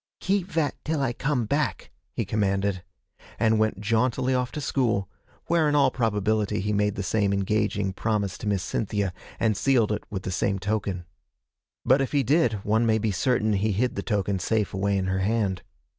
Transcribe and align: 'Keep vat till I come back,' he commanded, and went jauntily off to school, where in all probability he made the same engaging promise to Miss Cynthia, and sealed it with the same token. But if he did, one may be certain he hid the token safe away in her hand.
'Keep 0.19 0.47
vat 0.53 0.73
till 0.83 0.99
I 0.99 1.13
come 1.13 1.45
back,' 1.45 1.91
he 2.11 2.25
commanded, 2.25 2.81
and 3.37 3.59
went 3.59 3.79
jauntily 3.79 4.33
off 4.33 4.51
to 4.53 4.59
school, 4.59 5.07
where 5.45 5.69
in 5.69 5.75
all 5.75 5.91
probability 5.91 6.59
he 6.59 6.73
made 6.73 6.95
the 6.95 7.03
same 7.03 7.31
engaging 7.31 7.93
promise 7.93 8.35
to 8.39 8.47
Miss 8.47 8.63
Cynthia, 8.63 9.13
and 9.39 9.55
sealed 9.55 9.91
it 9.91 10.03
with 10.09 10.23
the 10.23 10.31
same 10.31 10.57
token. 10.57 11.05
But 11.85 12.01
if 12.01 12.13
he 12.13 12.23
did, 12.23 12.53
one 12.65 12.87
may 12.87 12.97
be 12.97 13.11
certain 13.11 13.53
he 13.53 13.73
hid 13.73 13.93
the 13.93 14.01
token 14.01 14.39
safe 14.39 14.73
away 14.73 14.97
in 14.97 15.05
her 15.05 15.19
hand. 15.19 15.61